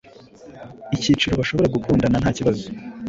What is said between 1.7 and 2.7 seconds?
gukundana ntakibazo